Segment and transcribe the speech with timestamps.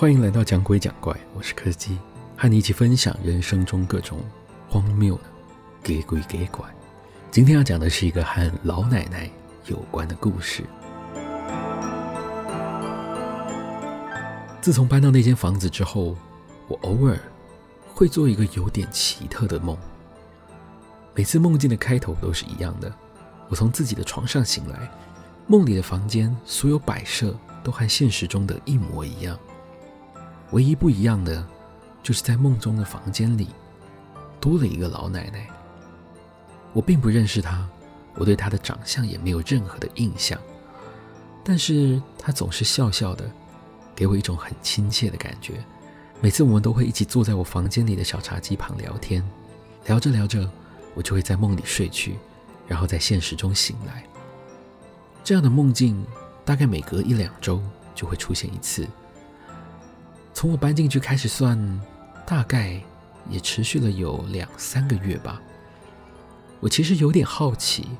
[0.00, 1.98] 欢迎来到讲鬼讲怪，我是柯基，
[2.34, 4.18] 和你一起分享人生中各种
[4.66, 5.24] 荒谬的
[5.82, 6.64] 给鬼给怪。
[7.30, 9.30] 今天要讲的是一个和老奶奶
[9.66, 10.64] 有关的故事。
[14.62, 16.16] 自从搬到那间房子之后，
[16.66, 17.18] 我偶尔
[17.92, 19.76] 会做一个有点奇特的梦。
[21.14, 22.90] 每次梦境的开头都是一样的，
[23.50, 24.90] 我从自己的床上醒来，
[25.46, 29.38] 梦里的房间所有摆设都和现实中的一模一样。
[30.52, 31.46] 唯一不一样的，
[32.02, 33.48] 就是在梦中的房间里，
[34.40, 35.46] 多了一个老奶奶。
[36.72, 37.68] 我并不认识她，
[38.14, 40.38] 我对她的长相也没有任何的印象，
[41.44, 43.30] 但是她总是笑笑的，
[43.94, 45.64] 给我一种很亲切的感觉。
[46.20, 49.22] 每次我们都会一起坐在我房间里的小茶几旁聊天，
[49.86, 50.50] 聊着聊着，
[50.94, 52.18] 我就会在梦里睡去，
[52.66, 54.04] 然后在现实中醒来。
[55.22, 56.04] 这样的梦境
[56.44, 57.62] 大概每隔一两周
[57.94, 58.86] 就会出现一次。
[60.40, 61.80] 从我搬进去开始算，
[62.24, 62.82] 大概
[63.28, 65.38] 也持续了有两三个月吧。
[66.60, 67.90] 我其实有点好奇，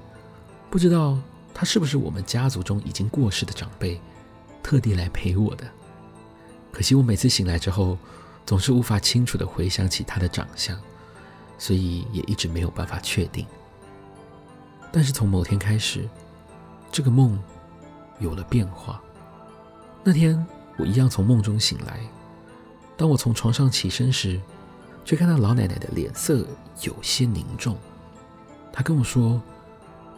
[0.71, 1.19] 不知道
[1.53, 4.01] 他是不是我们家族中已经过世的长辈，
[4.63, 5.67] 特地来陪我的。
[6.73, 7.99] 可惜我每次醒来之后，
[8.47, 10.81] 总是无法清楚地回想起他的长相，
[11.59, 13.47] 所以也一直没有办法确定。
[14.91, 16.09] 但是从某天开始，
[16.91, 17.39] 这个梦
[18.19, 18.99] 有了变化。
[20.03, 20.43] 那天
[20.79, 22.01] 我一样从梦中醒来。
[23.01, 24.39] 当我从床上起身时，
[25.07, 26.45] 却看到老奶奶的脸色
[26.83, 27.75] 有些凝重。
[28.71, 29.41] 她跟我说：“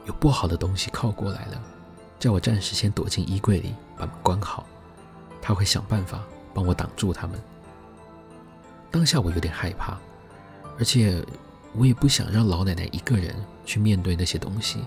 [0.04, 1.62] 有不好的东西靠过来了，
[2.18, 4.66] 叫我暂时先躲进衣柜里，把门关好。
[5.40, 7.40] 她会想办法帮我挡住他们。”
[8.90, 9.96] 当下我有点害怕，
[10.76, 11.24] 而且
[11.74, 13.32] 我也不想让老奶奶一个人
[13.64, 14.80] 去面对那些东西。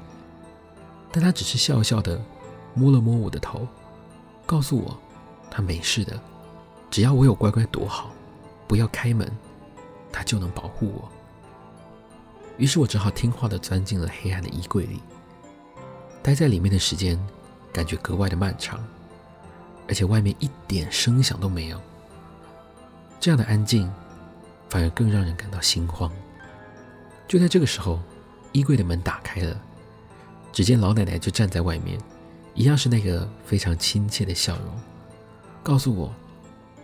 [1.14, 2.22] 但她只是笑笑的
[2.74, 3.66] 摸了摸我的头，
[4.46, 5.00] 告诉我
[5.50, 6.20] 她没事的。
[6.96, 8.10] 只要我有乖乖躲好，
[8.70, 9.30] 不要开门，
[10.14, 11.12] 他就能保护我。
[12.56, 15.02] 于是我只好听话的钻进了黑暗的衣柜里，
[16.24, 17.20] 待在里面的时间
[17.74, 18.82] 感觉格外的漫长，
[19.90, 21.78] 而且外面一点声响都没有。
[23.20, 23.92] 这样的安静
[24.70, 26.10] 反而更让人感到心慌。
[27.28, 28.00] 就在这个时候，
[28.54, 29.62] 衣柜的门打开了，
[30.54, 32.00] 只见老奶奶就站在外面，
[32.54, 34.74] 一样是那个非常亲切的笑容，
[35.62, 36.10] 告诉我。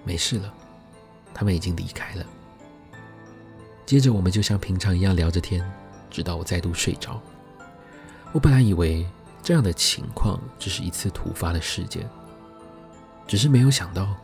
[0.03, 0.53] 没事了，
[1.33, 2.25] 他们已经离开了。
[3.85, 5.63] 接着，我们就像平常一样聊着天，
[6.09, 7.21] 直到我再度睡着。
[8.31, 9.05] 我本来以为
[9.43, 12.09] 这样的情况只是一次突发的事件，
[13.27, 14.15] 只是没有想到，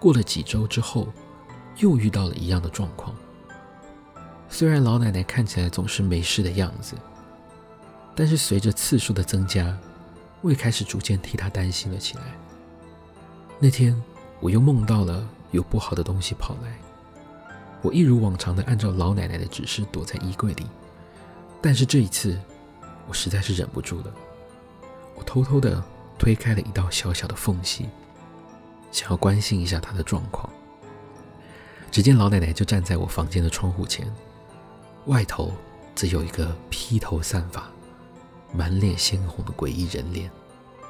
[0.00, 1.08] 过了几周之后，
[1.76, 3.14] 又遇到了一样的状况。
[4.48, 6.96] 虽然老奶奶看起来总是没事的样子，
[8.14, 9.78] 但是随着次数的增加，
[10.40, 12.22] 我也开始逐渐替她担心了起来。
[13.60, 14.02] 那天。
[14.40, 16.78] 我又梦到了有不好的东西跑来，
[17.80, 20.66] 我一如往常的按照老奶奶的指示躲在衣柜里，
[21.62, 22.38] 但是这一次
[23.08, 24.12] 我实在是忍不住了，
[25.14, 25.82] 我偷偷的
[26.18, 27.88] 推开了一道小小的缝隙，
[28.92, 30.48] 想要关心一下她的状况。
[31.90, 34.12] 只见老奶奶就站在我房间的窗户前，
[35.06, 35.52] 外头
[35.94, 37.70] 则有一个披头散发、
[38.52, 40.30] 满脸鲜红的诡异人脸，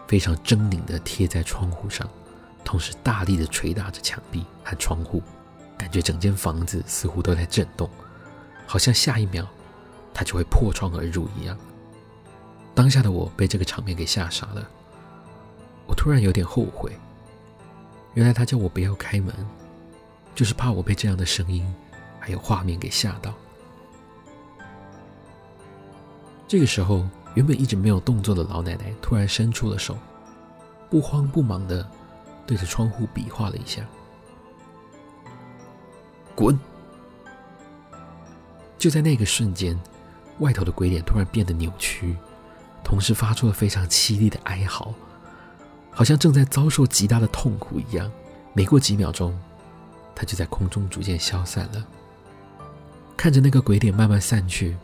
[0.08, 2.08] 非常狰狞的贴在窗户上。
[2.74, 5.22] 同时大力的捶打着墙壁和窗户，
[5.78, 7.88] 感觉整间房子似乎都在震动，
[8.66, 9.46] 好像下一秒
[10.12, 11.56] 他就会破窗而入一样。
[12.74, 14.68] 当下的我被这个场面给吓傻了，
[15.86, 16.98] 我突然有点后悔，
[18.14, 19.32] 原来他叫我不要开门，
[20.34, 21.64] 就是怕我被这样的声音
[22.18, 23.32] 还有画面给吓到。
[26.48, 29.96] 这个时候，原本一直没有动作的老奶奶突然伸出了手，
[30.90, 31.88] 不慌不忙的。
[32.46, 33.82] 对着窗户比划了一下，
[36.34, 36.58] 滚！
[38.76, 39.78] 就在那个瞬间，
[40.40, 42.16] 外头的鬼脸突然变得扭曲，
[42.82, 44.92] 同时发出了非常凄厉的哀嚎，
[45.90, 48.10] 好像正在遭受极大的痛苦一样。
[48.52, 49.36] 没过几秒钟，
[50.14, 51.86] 它就在空中逐渐消散了。
[53.16, 54.76] 看着那个鬼脸慢慢散去，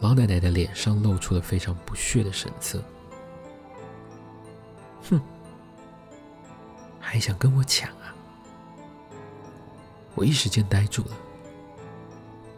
[0.00, 2.82] 老奶奶的脸上露出了非常不屑的神色。
[5.10, 5.20] 哼！
[7.16, 8.12] 还想跟我抢啊！
[10.14, 11.12] 我一时间呆住了，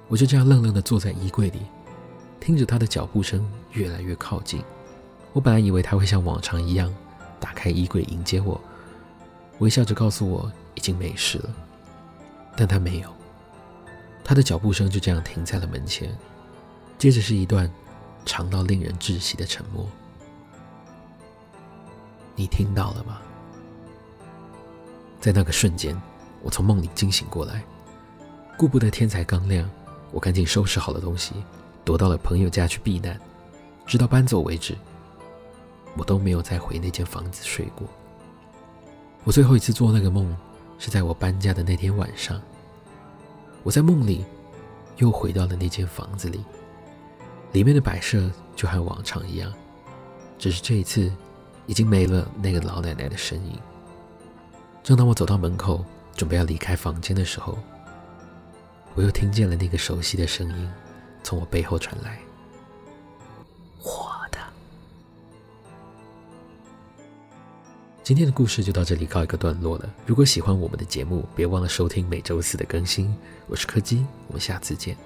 [0.08, 1.60] 我就这样愣愣地坐在衣柜里，
[2.40, 4.60] 听着他的脚步声越来越靠近。
[5.32, 6.92] 我本来以为他会像往常一样
[7.38, 8.60] 打开衣柜迎接我，
[9.60, 11.54] 微笑着告诉我已经没事了，
[12.56, 13.14] 但他没有。
[14.24, 16.12] 他的脚步声就这样停在了门前，
[16.98, 17.70] 接着是一段
[18.24, 19.88] 长到令人窒息的沉默。
[22.34, 23.20] 你听到了吗？
[25.20, 26.00] 在那个瞬间，
[26.42, 27.62] 我从梦里惊醒过来，
[28.56, 29.68] 顾不得天才刚亮，
[30.12, 31.32] 我赶紧收拾好了东西，
[31.84, 33.18] 躲到了朋友家去避难，
[33.84, 34.76] 直到搬走为止。
[35.96, 37.88] 我都没有再回那间房子睡过。
[39.24, 40.36] 我最后一次做那个梦，
[40.78, 42.40] 是在我搬家的那天晚上。
[43.64, 44.24] 我在梦里
[44.98, 46.44] 又回到了那间房子里，
[47.52, 49.52] 里面的摆设就和往常一样，
[50.38, 51.12] 只是这一次
[51.66, 53.58] 已经没了那个老奶奶的身影。
[54.82, 55.84] 正当我走到门口，
[56.14, 57.58] 准备要离开房间的时候，
[58.94, 60.70] 我又听见了那个熟悉的声音
[61.22, 62.18] 从我背后传来。
[63.82, 64.38] 我的
[68.02, 69.94] 今天的故事就到这里告一个段落了。
[70.06, 73.14] 如果喜欢我们的节目，别忘了收听每周四的更新。
[73.46, 74.96] 我是柯基，我们下次见。